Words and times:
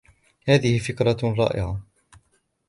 هذهِ 0.47 0.79
فكرة 0.79 1.17
رائعة. 1.23 1.83